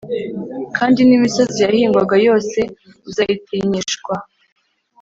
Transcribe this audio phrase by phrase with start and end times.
[0.77, 2.59] Kandi n imisozi yahingwaga yose
[3.07, 4.13] uzayitinyishwa